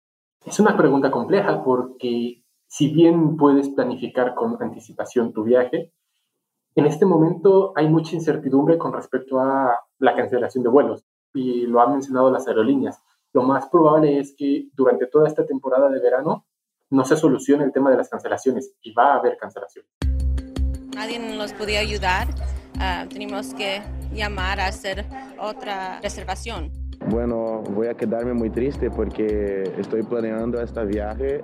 Es 0.45 0.61
una 0.61 0.77
pregunta 0.77 1.11
compleja 1.11 1.61
porque 1.65 2.41
si 2.67 2.87
bien 2.87 3.35
puedes 3.35 3.67
planificar 3.67 4.33
con 4.33 4.55
anticipación 4.63 5.33
tu 5.33 5.43
viaje, 5.43 5.91
en 6.75 6.85
este 6.85 7.05
momento 7.05 7.73
hay 7.75 7.89
mucha 7.89 8.15
incertidumbre 8.15 8.77
con 8.77 8.93
respecto 8.93 9.41
a 9.41 9.77
la 9.99 10.15
cancelación 10.15 10.63
de 10.63 10.69
vuelos 10.69 11.03
y 11.33 11.65
lo 11.65 11.81
han 11.81 11.91
mencionado 11.91 12.31
las 12.31 12.47
aerolíneas 12.47 13.03
lo 13.33 13.43
más 13.43 13.67
probable 13.69 14.19
es 14.19 14.35
que 14.37 14.67
durante 14.73 15.07
toda 15.07 15.27
esta 15.27 15.45
temporada 15.45 15.89
de 15.89 15.99
verano 15.99 16.45
no 16.89 17.05
se 17.05 17.15
solucione 17.15 17.63
el 17.63 17.71
tema 17.71 17.89
de 17.89 17.97
las 17.97 18.09
cancelaciones 18.09 18.73
y 18.81 18.93
va 18.93 19.13
a 19.13 19.19
haber 19.19 19.37
cancelaciones. 19.37 19.89
Nadie 20.93 21.19
nos 21.19 21.53
podía 21.53 21.79
ayudar, 21.79 22.27
uh, 22.75 23.07
tenemos 23.07 23.53
que 23.53 23.81
llamar 24.13 24.59
a 24.59 24.67
hacer 24.67 25.05
otra 25.39 26.01
reservación. 26.01 26.71
Bueno, 27.09 27.63
voy 27.71 27.87
a 27.87 27.95
quedarme 27.95 28.33
muy 28.33 28.49
triste 28.49 28.91
porque 28.91 29.63
estoy 29.77 30.03
planeando 30.03 30.61
este 30.61 30.85
viaje 30.85 31.43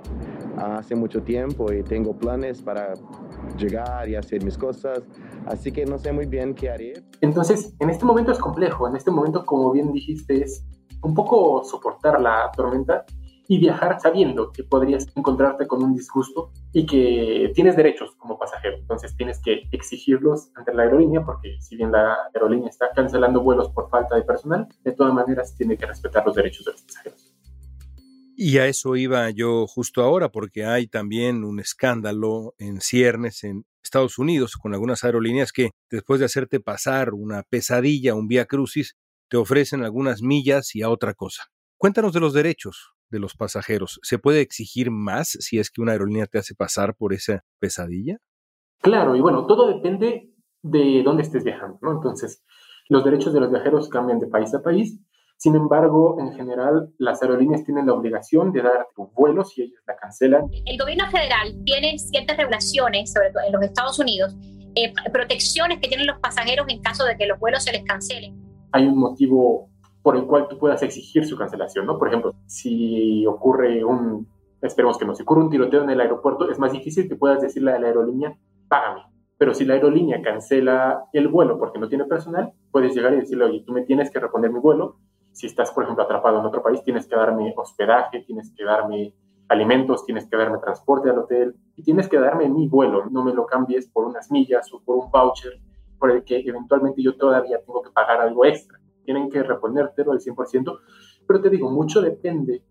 hace 0.56 0.94
mucho 0.94 1.22
tiempo 1.22 1.72
y 1.72 1.82
tengo 1.82 2.16
planes 2.16 2.62
para 2.62 2.94
llegar 3.56 4.08
y 4.08 4.14
hacer 4.14 4.44
mis 4.44 4.56
cosas, 4.56 5.02
así 5.46 5.72
que 5.72 5.84
no 5.84 5.98
sé 5.98 6.12
muy 6.12 6.26
bien 6.26 6.54
qué 6.54 6.70
haré. 6.70 7.02
Entonces, 7.22 7.74
en 7.80 7.90
este 7.90 8.04
momento 8.04 8.30
es 8.30 8.38
complejo, 8.38 8.86
en 8.86 8.94
este 8.94 9.10
momento, 9.10 9.44
como 9.44 9.72
bien 9.72 9.92
dijiste, 9.92 10.44
es 10.44 10.64
un 11.02 11.14
poco 11.14 11.64
soportar 11.64 12.20
la 12.20 12.50
tormenta 12.54 13.04
y 13.50 13.58
viajar 13.58 13.98
sabiendo 13.98 14.52
que 14.52 14.62
podrías 14.62 15.06
encontrarte 15.16 15.66
con 15.66 15.82
un 15.82 15.94
disgusto 15.94 16.52
y 16.72 16.84
que 16.84 17.50
tienes 17.54 17.76
derechos 17.76 18.14
como 18.18 18.38
pasajero. 18.38 18.76
Entonces 18.76 19.16
tienes 19.16 19.40
que 19.40 19.62
exigirlos 19.72 20.50
ante 20.54 20.74
la 20.74 20.82
aerolínea 20.82 21.24
porque 21.24 21.56
si 21.60 21.76
bien 21.76 21.90
la 21.90 22.14
aerolínea 22.34 22.68
está 22.68 22.90
cancelando 22.94 23.42
vuelos 23.42 23.70
por 23.70 23.88
falta 23.88 24.16
de 24.16 24.22
personal, 24.22 24.68
de 24.84 24.92
todas 24.92 25.14
maneras 25.14 25.56
tiene 25.56 25.78
que 25.78 25.86
respetar 25.86 26.26
los 26.26 26.34
derechos 26.34 26.66
de 26.66 26.72
los 26.72 26.82
pasajeros. 26.82 27.34
Y 28.36 28.58
a 28.58 28.66
eso 28.66 28.94
iba 28.94 29.30
yo 29.30 29.66
justo 29.66 30.02
ahora 30.02 30.28
porque 30.28 30.64
hay 30.66 30.86
también 30.86 31.42
un 31.42 31.58
escándalo 31.58 32.54
en 32.58 32.80
ciernes 32.82 33.42
en 33.44 33.64
Estados 33.82 34.18
Unidos 34.18 34.56
con 34.56 34.74
algunas 34.74 35.02
aerolíneas 35.04 35.52
que 35.52 35.70
después 35.90 36.20
de 36.20 36.26
hacerte 36.26 36.60
pasar 36.60 37.14
una 37.14 37.42
pesadilla, 37.42 38.14
un 38.14 38.28
vía 38.28 38.44
crucis, 38.44 38.94
te 39.28 39.36
ofrecen 39.36 39.84
algunas 39.84 40.22
millas 40.22 40.74
y 40.74 40.82
a 40.82 40.90
otra 40.90 41.14
cosa. 41.14 41.44
Cuéntanos 41.76 42.12
de 42.12 42.20
los 42.20 42.32
derechos 42.32 42.94
de 43.10 43.18
los 43.18 43.34
pasajeros. 43.34 44.00
¿Se 44.02 44.18
puede 44.18 44.40
exigir 44.40 44.90
más 44.90 45.28
si 45.28 45.58
es 45.58 45.70
que 45.70 45.80
una 45.80 45.92
aerolínea 45.92 46.26
te 46.26 46.38
hace 46.38 46.54
pasar 46.54 46.94
por 46.94 47.12
esa 47.12 47.44
pesadilla? 47.58 48.18
Claro, 48.80 49.16
y 49.16 49.20
bueno, 49.20 49.46
todo 49.46 49.68
depende 49.68 50.30
de 50.62 51.02
dónde 51.04 51.22
estés 51.22 51.44
viajando, 51.44 51.78
¿no? 51.82 51.92
Entonces, 51.92 52.42
los 52.88 53.04
derechos 53.04 53.32
de 53.32 53.40
los 53.40 53.50
viajeros 53.50 53.88
cambian 53.88 54.18
de 54.18 54.26
país 54.26 54.54
a 54.54 54.62
país. 54.62 55.00
Sin 55.36 55.54
embargo, 55.54 56.16
en 56.20 56.32
general, 56.32 56.92
las 56.98 57.22
aerolíneas 57.22 57.64
tienen 57.64 57.86
la 57.86 57.94
obligación 57.94 58.52
de 58.52 58.62
dar 58.62 58.88
tu 58.94 59.06
vuelo 59.14 59.44
si 59.44 59.62
ellos 59.62 59.80
la 59.86 59.96
cancelan. 59.96 60.46
El 60.66 60.78
gobierno 60.78 61.08
federal 61.10 61.54
tiene 61.64 61.96
ciertas 61.98 62.36
regulaciones, 62.36 63.12
sobre 63.12 63.30
todo 63.30 63.44
en 63.46 63.52
los 63.52 63.62
Estados 63.62 63.98
Unidos, 64.00 64.34
eh, 64.74 64.92
protecciones 65.12 65.78
que 65.80 65.88
tienen 65.88 66.06
los 66.06 66.18
pasajeros 66.18 66.66
en 66.68 66.82
caso 66.82 67.04
de 67.04 67.16
que 67.16 67.26
los 67.26 67.38
vuelos 67.38 67.62
se 67.62 67.72
les 67.72 67.84
cancelen 67.84 68.47
hay 68.72 68.86
un 68.86 68.98
motivo 68.98 69.68
por 70.02 70.16
el 70.16 70.26
cual 70.26 70.48
tú 70.48 70.58
puedas 70.58 70.82
exigir 70.82 71.26
su 71.26 71.36
cancelación, 71.36 71.86
¿no? 71.86 71.98
Por 71.98 72.08
ejemplo, 72.08 72.34
si 72.46 73.26
ocurre 73.26 73.84
un, 73.84 74.26
esperemos 74.62 74.96
que 74.96 75.04
no, 75.04 75.14
si 75.14 75.22
ocurre 75.22 75.42
un 75.42 75.50
tiroteo 75.50 75.82
en 75.82 75.90
el 75.90 76.00
aeropuerto, 76.00 76.50
es 76.50 76.58
más 76.58 76.72
difícil 76.72 77.08
que 77.08 77.16
puedas 77.16 77.42
decirle 77.42 77.72
a 77.72 77.78
la 77.78 77.88
aerolínea, 77.88 78.36
págame. 78.68 79.02
Pero 79.36 79.54
si 79.54 79.64
la 79.64 79.74
aerolínea 79.74 80.20
cancela 80.22 81.04
el 81.12 81.28
vuelo 81.28 81.58
porque 81.58 81.78
no 81.78 81.88
tiene 81.88 82.04
personal, 82.04 82.52
puedes 82.72 82.94
llegar 82.94 83.12
y 83.12 83.16
decirle, 83.20 83.44
oye, 83.44 83.62
tú 83.66 83.72
me 83.72 83.82
tienes 83.82 84.10
que 84.10 84.18
reponer 84.18 84.50
mi 84.50 84.58
vuelo. 84.58 84.96
Si 85.32 85.46
estás, 85.46 85.70
por 85.70 85.84
ejemplo, 85.84 86.02
atrapado 86.04 86.40
en 86.40 86.46
otro 86.46 86.62
país, 86.62 86.82
tienes 86.82 87.06
que 87.06 87.14
darme 87.14 87.54
hospedaje, 87.56 88.22
tienes 88.22 88.52
que 88.56 88.64
darme 88.64 89.14
alimentos, 89.48 90.04
tienes 90.04 90.28
que 90.28 90.36
darme 90.36 90.58
transporte 90.58 91.10
al 91.10 91.18
hotel 91.18 91.54
y 91.76 91.82
tienes 91.82 92.08
que 92.08 92.18
darme 92.18 92.48
mi 92.48 92.66
vuelo. 92.66 93.06
No 93.10 93.22
me 93.22 93.32
lo 93.32 93.46
cambies 93.46 93.88
por 93.88 94.06
unas 94.06 94.30
millas 94.30 94.72
o 94.72 94.82
por 94.82 94.96
un 94.96 95.10
voucher 95.10 95.60
por 95.98 96.10
el 96.10 96.24
que 96.24 96.38
eventualmente 96.38 97.02
yo 97.02 97.16
todavía 97.16 97.60
tengo 97.60 97.82
que 97.82 97.90
pagar 97.90 98.20
algo 98.20 98.44
extra. 98.44 98.78
Tienen 99.04 99.30
que 99.30 99.42
reponértelo 99.42 100.12
al 100.12 100.20
100%, 100.20 100.80
pero 101.26 101.40
te 101.40 101.50
digo, 101.50 101.70
mucho 101.70 102.00
depende 102.00 102.62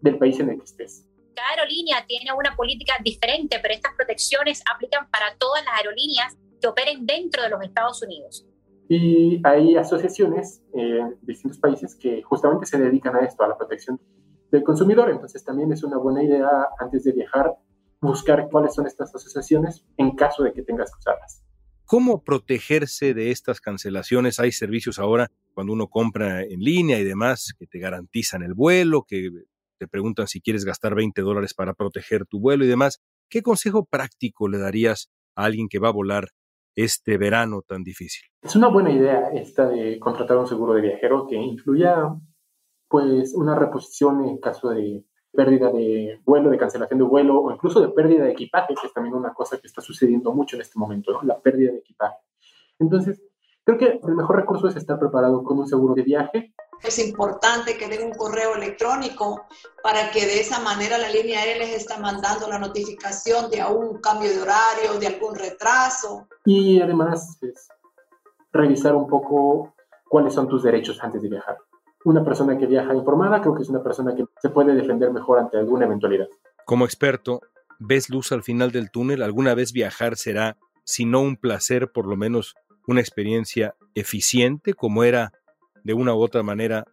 del 0.00 0.18
país 0.18 0.38
en 0.40 0.50
el 0.50 0.58
que 0.58 0.64
estés. 0.64 1.06
Cada 1.34 1.50
aerolínea 1.50 2.04
tiene 2.06 2.32
una 2.32 2.56
política 2.56 2.94
diferente, 3.02 3.58
pero 3.62 3.74
estas 3.74 3.94
protecciones 3.96 4.62
aplican 4.72 5.08
para 5.10 5.36
todas 5.38 5.64
las 5.64 5.74
aerolíneas 5.78 6.36
que 6.60 6.66
operen 6.66 7.06
dentro 7.06 7.42
de 7.42 7.50
los 7.50 7.62
Estados 7.62 8.02
Unidos. 8.02 8.46
Y 8.88 9.40
hay 9.44 9.76
asociaciones 9.76 10.62
en 10.72 11.16
distintos 11.22 11.58
países 11.58 11.94
que 11.94 12.22
justamente 12.22 12.66
se 12.66 12.78
dedican 12.78 13.14
a 13.16 13.20
esto, 13.20 13.44
a 13.44 13.48
la 13.48 13.56
protección 13.56 14.00
del 14.50 14.64
consumidor. 14.64 15.10
Entonces 15.10 15.44
también 15.44 15.70
es 15.72 15.84
una 15.84 15.98
buena 15.98 16.22
idea 16.22 16.48
antes 16.78 17.04
de 17.04 17.12
viajar 17.12 17.54
buscar 18.00 18.48
cuáles 18.50 18.74
son 18.74 18.86
estas 18.86 19.14
asociaciones 19.14 19.84
en 19.96 20.14
caso 20.14 20.42
de 20.42 20.52
que 20.52 20.62
tengas 20.62 20.90
que 20.92 20.98
usarlas. 20.98 21.44
¿Cómo 21.88 22.22
protegerse 22.22 23.14
de 23.14 23.30
estas 23.30 23.62
cancelaciones? 23.62 24.40
Hay 24.40 24.52
servicios 24.52 24.98
ahora 24.98 25.30
cuando 25.54 25.72
uno 25.72 25.86
compra 25.86 26.42
en 26.42 26.60
línea 26.60 26.98
y 26.98 27.04
demás 27.04 27.54
que 27.58 27.66
te 27.66 27.78
garantizan 27.78 28.42
el 28.42 28.52
vuelo, 28.52 29.06
que 29.08 29.30
te 29.78 29.88
preguntan 29.88 30.26
si 30.26 30.42
quieres 30.42 30.66
gastar 30.66 30.94
20 30.94 31.22
dólares 31.22 31.54
para 31.54 31.72
proteger 31.72 32.26
tu 32.26 32.40
vuelo 32.40 32.66
y 32.66 32.68
demás. 32.68 33.00
¿Qué 33.30 33.40
consejo 33.40 33.86
práctico 33.86 34.48
le 34.48 34.58
darías 34.58 35.08
a 35.34 35.46
alguien 35.46 35.66
que 35.66 35.78
va 35.78 35.88
a 35.88 35.92
volar 35.92 36.28
este 36.76 37.16
verano 37.16 37.62
tan 37.66 37.84
difícil? 37.84 38.26
Es 38.42 38.54
una 38.54 38.68
buena 38.68 38.90
idea 38.90 39.30
esta 39.32 39.66
de 39.66 39.98
contratar 39.98 40.36
un 40.36 40.46
seguro 40.46 40.74
de 40.74 40.82
viajero 40.82 41.26
que 41.26 41.36
incluya 41.36 42.14
pues 42.86 43.34
una 43.34 43.58
reposición 43.58 44.26
en 44.26 44.36
caso 44.36 44.68
de 44.68 45.06
pérdida 45.32 45.70
de 45.70 46.20
vuelo, 46.24 46.50
de 46.50 46.58
cancelación 46.58 46.98
de 46.98 47.04
vuelo 47.04 47.40
o 47.40 47.52
incluso 47.52 47.80
de 47.80 47.88
pérdida 47.88 48.24
de 48.24 48.32
equipaje, 48.32 48.74
que 48.74 48.86
es 48.86 48.92
también 48.92 49.14
una 49.14 49.32
cosa 49.32 49.58
que 49.58 49.66
está 49.66 49.80
sucediendo 49.80 50.32
mucho 50.32 50.56
en 50.56 50.62
este 50.62 50.78
momento, 50.78 51.12
¿no? 51.12 51.22
la 51.22 51.38
pérdida 51.38 51.72
de 51.72 51.78
equipaje. 51.78 52.16
Entonces, 52.78 53.20
creo 53.64 53.78
que 53.78 54.00
el 54.02 54.14
mejor 54.14 54.36
recurso 54.36 54.68
es 54.68 54.76
estar 54.76 54.98
preparado 54.98 55.42
con 55.44 55.58
un 55.58 55.68
seguro 55.68 55.94
de 55.94 56.02
viaje. 56.02 56.54
Es 56.82 56.98
importante 56.98 57.76
que 57.76 57.88
den 57.88 58.06
un 58.06 58.14
correo 58.14 58.54
electrónico 58.54 59.46
para 59.82 60.10
que 60.10 60.26
de 60.26 60.40
esa 60.40 60.60
manera 60.60 60.96
la 60.96 61.10
línea 61.10 61.40
aérea 61.40 61.58
les 61.58 61.76
está 61.76 61.98
mandando 61.98 62.48
la 62.48 62.58
notificación 62.58 63.50
de 63.50 63.60
algún 63.60 64.00
cambio 64.00 64.30
de 64.30 64.40
horario, 64.40 64.98
de 64.98 65.08
algún 65.08 65.34
retraso. 65.34 66.28
Y 66.44 66.80
además, 66.80 67.38
es 67.42 67.68
revisar 68.52 68.94
un 68.94 69.08
poco 69.08 69.74
cuáles 70.08 70.34
son 70.34 70.48
tus 70.48 70.62
derechos 70.62 71.02
antes 71.02 71.20
de 71.20 71.28
viajar 71.28 71.58
una 72.08 72.24
persona 72.24 72.56
que 72.56 72.66
viaja 72.66 72.94
informada 72.94 73.40
creo 73.40 73.54
que 73.54 73.62
es 73.62 73.68
una 73.68 73.82
persona 73.82 74.14
que 74.14 74.24
se 74.40 74.50
puede 74.50 74.74
defender 74.74 75.12
mejor 75.12 75.38
ante 75.38 75.58
alguna 75.58 75.86
eventualidad. 75.86 76.26
Como 76.64 76.84
experto, 76.84 77.40
¿ves 77.78 78.10
luz 78.10 78.32
al 78.32 78.42
final 78.42 78.72
del 78.72 78.90
túnel? 78.90 79.22
¿Alguna 79.22 79.54
vez 79.54 79.72
viajar 79.72 80.16
será, 80.16 80.56
si 80.84 81.04
no 81.04 81.20
un 81.20 81.36
placer, 81.36 81.90
por 81.92 82.06
lo 82.06 82.16
menos 82.16 82.54
una 82.86 83.00
experiencia 83.00 83.74
eficiente 83.94 84.74
como 84.74 85.04
era 85.04 85.32
de 85.84 85.94
una 85.94 86.14
u 86.14 86.20
otra 86.20 86.42
manera 86.42 86.84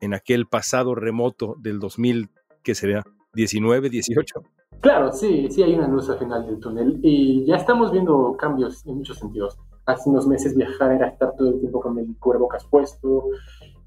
en 0.00 0.14
aquel 0.14 0.46
pasado 0.46 0.94
remoto 0.94 1.54
del 1.58 1.78
2000, 1.78 2.30
que 2.62 2.74
sería 2.74 3.04
19, 3.34 3.88
18? 3.88 4.42
Claro, 4.80 5.12
sí, 5.12 5.48
sí 5.50 5.62
hay 5.62 5.74
una 5.74 5.88
luz 5.88 6.10
al 6.10 6.18
final 6.18 6.44
del 6.46 6.58
túnel 6.58 6.98
y 7.02 7.46
ya 7.46 7.56
estamos 7.56 7.92
viendo 7.92 8.36
cambios 8.36 8.84
en 8.86 8.96
muchos 8.96 9.18
sentidos. 9.18 9.58
Hace 9.86 10.10
unos 10.10 10.26
meses 10.26 10.56
viajar 10.56 10.92
era 10.92 11.08
estar 11.08 11.34
todo 11.36 11.48
el 11.48 11.60
tiempo 11.60 11.80
con 11.80 11.98
el 11.98 12.16
cubrebocas 12.18 12.66
puesto, 12.66 13.24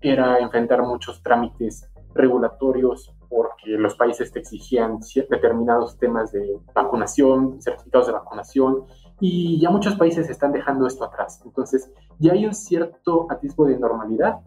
era 0.01 0.39
enfrentar 0.39 0.81
muchos 0.81 1.21
trámites 1.21 1.89
regulatorios 2.13 3.13
porque 3.29 3.71
los 3.71 3.95
países 3.95 4.31
te 4.31 4.39
exigían 4.39 4.99
determinados 5.29 5.97
temas 5.97 6.31
de 6.31 6.59
vacunación, 6.73 7.61
certificados 7.61 8.07
de 8.07 8.13
vacunación, 8.13 8.85
y 9.19 9.59
ya 9.59 9.69
muchos 9.69 9.95
países 9.95 10.29
están 10.29 10.51
dejando 10.51 10.87
esto 10.87 11.03
atrás. 11.03 11.41
Entonces, 11.45 11.91
ya 12.17 12.33
hay 12.33 12.45
un 12.45 12.55
cierto 12.55 13.27
atisbo 13.29 13.65
de 13.65 13.77
normalidad, 13.77 14.39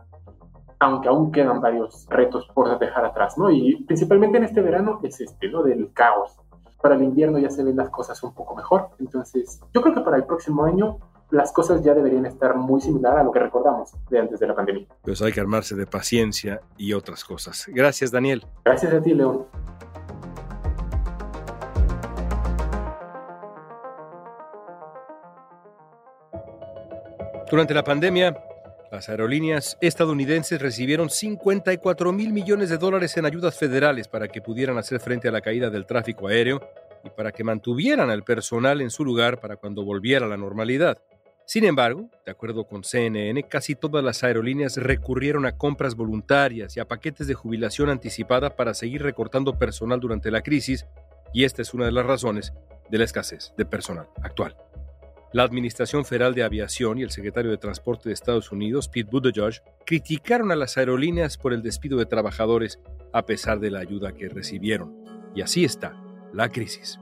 aunque 0.81 1.09
aún 1.09 1.31
quedan 1.31 1.61
varios 1.61 2.07
retos 2.09 2.49
por 2.55 2.77
dejar 2.79 3.05
atrás, 3.05 3.39
¿no? 3.39 3.51
Y 3.51 3.85
principalmente 3.85 4.39
en 4.39 4.45
este 4.45 4.61
verano 4.61 4.99
es 5.03 5.21
este, 5.21 5.49
¿no? 5.49 5.63
Del 5.63 5.93
caos. 5.93 6.37
Para 6.83 6.97
el 6.97 7.03
invierno 7.05 7.39
ya 7.39 7.51
se 7.51 7.63
ven 7.63 7.77
las 7.77 7.91
cosas 7.91 8.21
un 8.25 8.35
poco 8.35 8.57
mejor. 8.57 8.89
Entonces, 8.99 9.61
yo 9.73 9.81
creo 9.81 9.95
que 9.95 10.01
para 10.01 10.17
el 10.17 10.25
próximo 10.25 10.65
año 10.65 10.99
las 11.33 11.51
cosas 11.51 11.83
ya 11.83 11.95
deberían 11.95 12.27
estar 12.27 12.55
muy 12.55 12.81
similares 12.81 13.21
a 13.21 13.25
lo 13.25 13.33
que 13.33 13.41
recordamos 13.41 13.91
de 14.11 14.19
antes 14.19 14.39
de 14.39 14.47
la 14.47 14.55
pandemia. 14.55 14.87
Pues 15.01 15.23
hay 15.23 15.33
que 15.33 15.41
armarse 15.41 15.75
de 15.75 15.87
paciencia 15.87 16.61
y 16.77 16.93
otras 16.93 17.25
cosas. 17.25 17.65
Gracias, 17.69 18.11
Daniel. 18.11 18.47
Gracias 18.65 18.93
a 18.93 19.01
ti, 19.01 19.15
León. 19.15 19.47
Durante 27.51 27.73
la 27.75 27.83
pandemia, 27.83 28.37
las 28.91 29.09
aerolíneas 29.09 29.79
estadounidenses 29.81 30.61
recibieron 30.61 31.09
54 31.09 32.13
mil 32.13 32.33
millones 32.35 32.69
de 32.69 32.77
dólares 32.77 33.17
en 33.17 33.25
ayudas 33.25 33.59
federales 33.59 34.07
para 34.07 34.29
que 34.29 34.43
pudieran 34.43 34.77
hacer 34.77 35.01
frente 35.01 35.29
a 35.29 35.33
la 35.33 35.41
caída 35.41 35.71
del 35.71 35.87
tráfico 35.87 36.29
aéreo 36.29 36.61
y 37.05 37.11
para 37.11 37.33
que 37.33 37.43
mantuvieran 37.43 38.11
al 38.11 38.23
personal 38.23 38.83
en 38.83 38.91
su 38.91 39.03
lugar 39.03 39.41
para 39.41 39.57
cuando 39.57 39.83
volviera 39.83 40.27
a 40.27 40.29
la 40.29 40.37
normalidad. 40.37 40.99
Sin 41.47 41.65
embargo, 41.65 42.09
de 42.25 42.33
acuerdo 42.33 42.67
con 42.67 42.85
CNN, 42.85 43.43
casi 43.45 43.75
todas 43.75 44.05
las 44.05 44.23
aerolíneas 44.23 44.77
recurrieron 44.77 45.45
a 45.45 45.57
compras 45.57 45.95
voluntarias 45.95 46.77
y 46.77 46.81
a 46.81 46.87
paquetes 46.89 47.27
de 47.27 47.35
jubilación 47.35 47.91
anticipada 47.91 48.57
para 48.57 48.75
seguir 48.75 49.03
recortando 49.03 49.59
personal 49.59 50.01
durante 50.01 50.31
la 50.31 50.43
crisis, 50.43 50.87
y 51.35 51.45
esta 51.45 51.63
es 51.63 51.75
una 51.75 51.87
de 51.87 51.93
las 51.93 52.07
razones 52.07 52.53
de 52.91 52.99
la 52.99 53.05
escasez 53.05 53.53
de 53.57 53.65
personal 53.65 54.09
actual. 54.23 54.57
La 55.33 55.45
Administración 55.45 56.05
Federal 56.05 56.35
de 56.35 56.43
Aviación 56.43 56.99
y 56.99 57.03
el 57.03 57.11
secretario 57.11 57.51
de 57.51 57.57
Transporte 57.57 58.11
de 58.11 58.13
Estados 58.13 58.53
Unidos, 58.53 58.89
Pete 58.89 59.11
Buttigieg, 59.11 59.63
criticaron 59.87 60.53
a 60.53 60.57
las 60.57 60.77
aerolíneas 60.77 61.39
por 61.39 61.55
el 61.55 61.63
despido 61.63 61.99
de 61.99 62.05
trabajadores 62.05 62.79
a 63.15 63.25
pesar 63.25 63.59
de 63.59 63.71
la 63.71 63.81
ayuda 63.81 64.13
que 64.13 64.29
recibieron. 64.29 64.95
Y 65.35 65.41
así 65.41 65.65
está 65.65 65.97
la 66.35 66.51
crisis. 66.51 66.99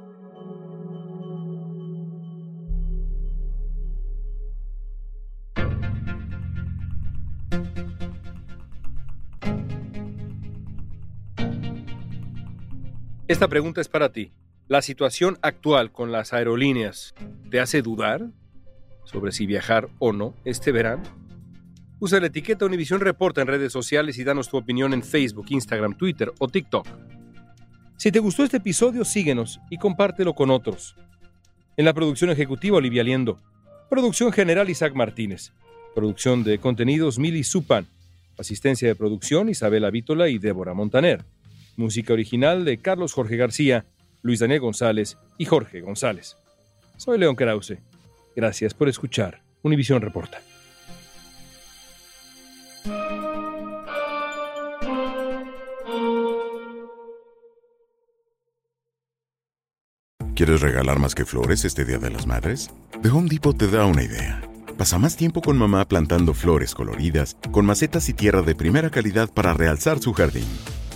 Esta 13.30 13.46
pregunta 13.46 13.80
es 13.80 13.86
para 13.86 14.10
ti. 14.10 14.32
¿La 14.66 14.82
situación 14.82 15.38
actual 15.40 15.92
con 15.92 16.10
las 16.10 16.32
aerolíneas 16.32 17.14
te 17.48 17.60
hace 17.60 17.80
dudar 17.80 18.26
sobre 19.04 19.30
si 19.30 19.46
viajar 19.46 19.88
o 20.00 20.12
no 20.12 20.34
este 20.44 20.72
verano? 20.72 21.04
Usa 22.00 22.18
la 22.18 22.26
etiqueta 22.26 22.66
Univisión 22.66 23.00
Reporta 23.00 23.40
en 23.40 23.46
redes 23.46 23.72
sociales 23.72 24.18
y 24.18 24.24
danos 24.24 24.48
tu 24.48 24.56
opinión 24.56 24.92
en 24.94 25.04
Facebook, 25.04 25.46
Instagram, 25.48 25.96
Twitter 25.96 26.32
o 26.40 26.48
TikTok. 26.48 26.88
Si 27.96 28.10
te 28.10 28.18
gustó 28.18 28.42
este 28.42 28.56
episodio, 28.56 29.04
síguenos 29.04 29.60
y 29.70 29.78
compártelo 29.78 30.34
con 30.34 30.50
otros. 30.50 30.96
En 31.76 31.84
la 31.84 31.94
producción 31.94 32.30
ejecutiva, 32.30 32.78
Olivia 32.78 33.04
Liendo. 33.04 33.40
Producción 33.88 34.32
general, 34.32 34.70
Isaac 34.70 34.96
Martínez. 34.96 35.52
Producción 35.94 36.42
de 36.42 36.58
contenidos, 36.58 37.20
Mili 37.20 37.44
Supan. 37.44 37.86
Asistencia 38.36 38.88
de 38.88 38.96
producción, 38.96 39.48
Isabela 39.48 39.90
Vítola 39.90 40.28
y 40.28 40.38
Débora 40.38 40.74
Montaner. 40.74 41.24
Música 41.80 42.12
original 42.12 42.66
de 42.66 42.76
Carlos 42.76 43.14
Jorge 43.14 43.38
García, 43.38 43.86
Luis 44.20 44.40
Daniel 44.40 44.60
González 44.60 45.16
y 45.38 45.46
Jorge 45.46 45.80
González. 45.80 46.36
Soy 46.98 47.18
León 47.18 47.36
Krause. 47.36 47.78
Gracias 48.36 48.74
por 48.74 48.90
escuchar 48.90 49.40
Univisión 49.62 50.02
Reporta. 50.02 50.42
¿Quieres 60.34 60.60
regalar 60.60 60.98
más 60.98 61.14
que 61.14 61.24
flores 61.24 61.64
este 61.64 61.86
Día 61.86 61.96
de 61.96 62.10
las 62.10 62.26
Madres? 62.26 62.70
The 63.02 63.08
Home 63.08 63.30
Depot 63.30 63.56
te 63.56 63.68
da 63.68 63.86
una 63.86 64.02
idea. 64.02 64.42
Pasa 64.76 64.98
más 64.98 65.16
tiempo 65.16 65.40
con 65.40 65.56
mamá 65.56 65.88
plantando 65.88 66.34
flores 66.34 66.74
coloridas, 66.74 67.38
con 67.50 67.64
macetas 67.64 68.10
y 68.10 68.12
tierra 68.12 68.42
de 68.42 68.54
primera 68.54 68.90
calidad 68.90 69.32
para 69.32 69.54
realzar 69.54 69.98
su 69.98 70.12
jardín. 70.12 70.46